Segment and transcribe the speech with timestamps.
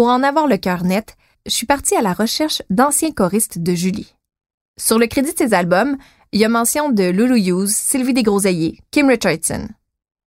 [0.00, 1.14] pour en avoir le cœur net,
[1.44, 4.14] je suis partie à la recherche d'anciens choristes de Julie.
[4.78, 5.98] Sur le crédit de ses albums,
[6.32, 9.68] il y a mention de Lulu Hughes, Sylvie Desgroseilliers, Kim Richardson.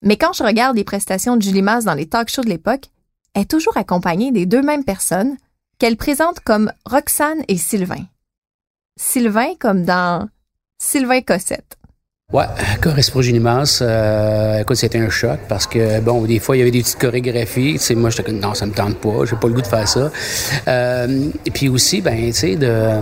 [0.02, 2.88] Mais quand je regarde les prestations de Julie Masse dans les talk shows de l'époque,
[3.34, 5.38] elle est toujours accompagnée des deux mêmes personnes
[5.80, 8.06] qu'elle présente comme Roxane et Sylvain.
[9.00, 10.28] Sylvain comme dans
[10.80, 11.78] Sylvain Cossette.
[12.34, 12.46] Ouais,
[13.20, 16.72] Julie Masse, euh, écoute, c'était un choc parce que, bon, des fois, il y avait
[16.72, 17.74] des petites chorégraphies.
[17.74, 19.68] Tu sais, moi, j'étais comme, non, ça me tente pas, j'ai pas le goût de
[19.68, 20.10] faire ça.
[20.68, 23.02] Euh, et puis aussi, ben, tu sais, de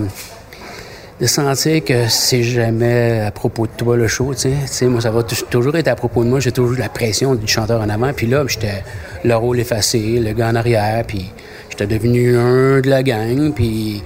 [1.20, 4.86] de sentir que c'est jamais à propos de toi le show, tu sais.
[4.86, 6.40] moi, ça va toujours être à propos de moi.
[6.40, 8.14] J'ai toujours la pression du chanteur en avant.
[8.14, 8.84] Puis là, j'étais
[9.26, 11.04] le rôle effacé, le gars en arrière.
[11.06, 11.30] Puis
[11.70, 13.52] j'étais devenu un de la gang.
[13.54, 14.02] Puis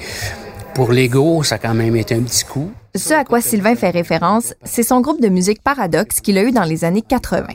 [0.74, 2.72] pour l'ego, ça quand même été un petit coup.
[2.96, 6.52] Ce à quoi Sylvain fait référence, c'est son groupe de musique Paradox qu'il a eu
[6.52, 7.48] dans les années 80.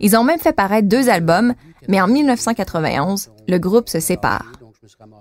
[0.00, 1.54] Ils ont même fait paraître deux albums,
[1.88, 4.52] mais en 1991, le groupe se sépare.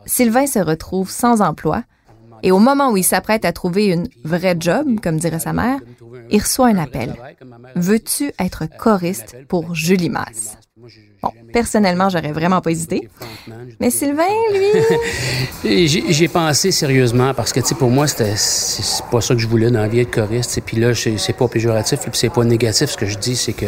[0.06, 1.84] Sylvain se retrouve sans emploi
[2.44, 5.80] et au moment où il s'apprête à trouver une vraie job, comme dirait sa mère,
[6.30, 7.16] il reçoit un appel.
[7.76, 10.58] Veux-tu être choriste pour Julie Masse?
[11.22, 13.08] Bon, personnellement, j'aurais vraiment pas hésité.
[13.80, 15.88] Mais Sylvain, lui?
[16.10, 18.34] J'ai pensé sérieusement parce que, tu sais, pour moi, c'était
[19.12, 20.58] pas ça que je voulais dans la vie, être choriste.
[20.58, 22.90] Et puis là, c'est pas péjoratif, puis c'est pas négatif.
[22.90, 23.68] Ce que je dis, c'est que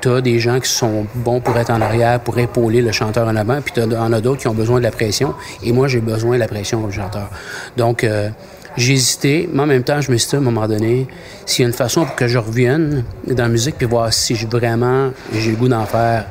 [0.00, 3.26] tu as des gens qui sont bons pour être en arrière, pour épauler le chanteur
[3.28, 5.34] en avant, puis tu en as d'autres qui ont besoin de la pression.
[5.62, 7.30] Et moi, j'ai besoin de la pression comme chanteur.
[7.76, 8.30] Donc, euh,
[8.76, 11.06] j'ai hésité, mais en même temps, je me suis dit à un moment donné,
[11.46, 14.34] s'il y a une façon pour que je revienne dans la musique, puis voir si
[14.34, 16.26] vraiment j'ai le goût d'en faire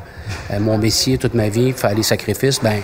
[0.52, 2.82] euh, mon métier toute ma vie, faire des sacrifices, ben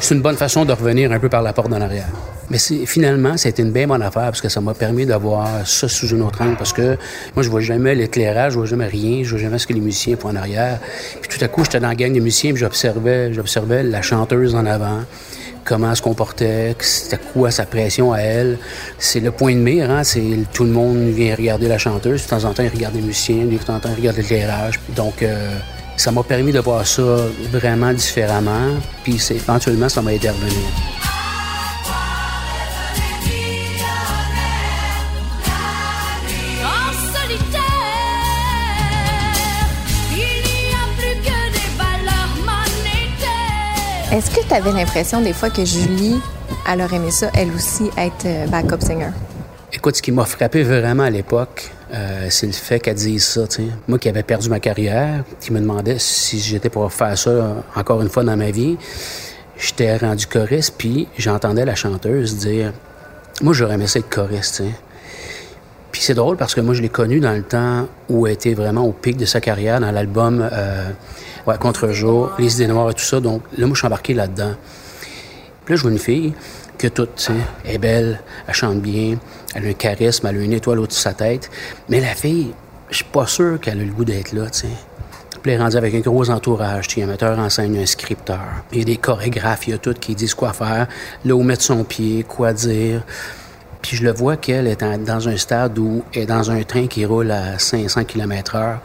[0.00, 2.08] c'est une bonne façon de revenir un peu par la porte d'en arrière.
[2.50, 6.08] Mais finalement, c'était une bien bonne affaire parce que ça m'a permis d'avoir ça sous
[6.08, 6.96] une autre angle parce que
[7.34, 9.80] moi, je vois jamais l'éclairage, je vois jamais rien, je vois jamais ce que les
[9.80, 10.78] musiciens font en arrière.
[11.20, 14.54] Puis tout à coup, j'étais dans la gang de musiciens puis j'observais, j'observais la chanteuse
[14.54, 15.00] en avant
[15.68, 18.58] comment elle se comportait, c'était quoi sa pression à elle.
[18.98, 20.02] C'est le point de mire, hein?
[20.02, 23.02] c'est tout le monde vient regarder la chanteuse, de temps en temps, il regarde les
[23.02, 24.80] musiciens, de temps en temps, il regarde l'éclairage.
[24.96, 25.58] Donc, euh,
[25.96, 27.02] ça m'a permis de voir ça
[27.52, 30.97] vraiment différemment, puis éventuellement, ça m'a aidé à revenir.
[44.10, 46.18] Est-ce que tu avais l'impression des fois que Julie,
[46.66, 49.10] elle aurait aimé ça, elle aussi, être euh, backup singer?
[49.70, 53.42] Écoute, ce qui m'a frappé vraiment à l'époque, euh, c'est le fait qu'elle dise ça.
[53.86, 58.00] Moi qui avais perdu ma carrière, qui me demandait si j'étais pour faire ça encore
[58.00, 58.78] une fois dans ma vie,
[59.58, 62.72] j'étais rendu choriste, puis j'entendais la chanteuse dire
[63.42, 64.62] Moi, j'aurais aimé ça être choriste.
[65.92, 68.54] Puis c'est drôle parce que moi, je l'ai connue dans le temps où elle était
[68.54, 70.88] vraiment au pic de sa carrière, dans l'album euh,
[71.56, 73.20] Contre-jour, Les idées noires et tout ça.
[73.20, 74.54] Donc là, moi, je suis embarqué là-dedans.
[75.64, 76.34] Puis là, je vois une fille
[76.76, 77.32] que toute, tu sais,
[77.64, 79.18] est belle, elle chante bien,
[79.54, 81.50] elle a un charisme, elle a une étoile au-dessus de sa tête.
[81.88, 82.52] Mais la fille,
[82.90, 84.68] je suis pas sûr qu'elle a le goût d'être là, tu sais.
[85.42, 87.86] Puis elle est rendue avec un gros entourage, tu sais, un metteur en scène, un
[87.86, 88.44] scripteur.
[88.72, 90.86] Il y a des chorégraphes, il y a tout qui disent quoi faire,
[91.24, 93.02] là où mettre son pied, quoi dire.
[93.82, 96.86] Puis je le vois qu'elle est dans un stade où elle est dans un train
[96.86, 98.80] qui roule à 500 km heure.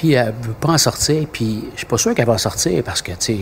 [0.00, 2.82] Puis elle veut pas en sortir, puis je suis pas sûr qu'elle va en sortir
[2.82, 3.38] parce que, tu sais,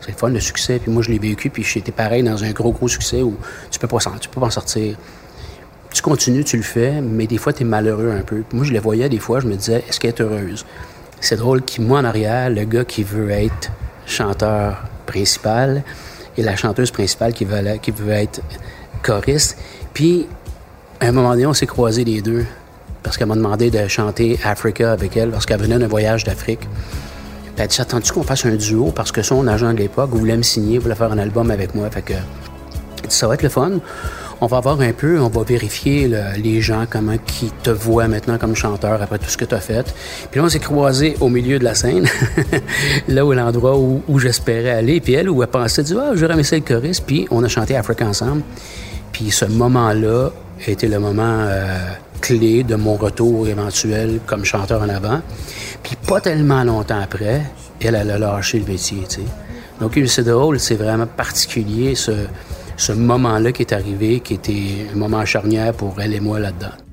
[0.00, 0.78] c'est le fun, le succès.
[0.78, 3.36] Puis moi, je l'ai vécu, puis j'étais pareil dans un gros, gros succès où
[3.70, 4.96] tu peux pas, tu peux pas en sortir.
[5.92, 8.42] Tu continues, tu le fais, mais des fois, tu es malheureux un peu.
[8.54, 10.64] moi, je les voyais des fois, je me disais, est-ce qu'elle est heureuse?
[11.20, 13.70] C'est drôle que moi, en arrière, le gars qui veut être
[14.06, 15.82] chanteur principal
[16.38, 18.40] et la chanteuse principale qui veut, qui veut être
[19.02, 19.58] choriste.
[19.92, 20.26] Puis,
[21.00, 22.46] à un moment donné, on s'est croisés les deux
[23.02, 26.60] parce qu'elle m'a demandé de chanter Africa avec elle parce qu'elle venait d'un voyage d'Afrique.
[27.56, 28.92] Elle a dit, attends-tu qu'on fasse un duo?
[28.94, 31.90] Parce que son agent de l'époque voulait me signer, voulait faire un album avec moi.
[31.90, 32.14] Fait que,
[33.08, 33.72] ça va être le fun.
[34.40, 38.38] On va voir un peu, on va vérifier les gens, comment qui te voient maintenant
[38.38, 39.92] comme chanteur après tout ce que tu as fait.
[40.30, 42.06] Puis là, on s'est croisés au milieu de la scène,
[43.08, 45.00] là où l'endroit où, j'espérais aller.
[45.00, 47.02] Puis elle, où elle pensait, dit, ah, j'aurais aimé ça le choriste.
[47.04, 48.42] Puis on a chanté Africa ensemble.
[49.10, 50.30] Puis ce moment-là
[50.66, 51.76] été le moment euh,
[52.20, 55.20] clé de mon retour éventuel comme chanteur en avant.
[55.82, 57.42] Puis pas tellement longtemps après,
[57.80, 59.20] elle, elle a lâché le métier, tu.
[59.80, 62.12] Donc, c'est drôle, c'est vraiment particulier ce,
[62.76, 66.87] ce moment-là qui est arrivé, qui était un moment charnière pour elle et moi là-dedans.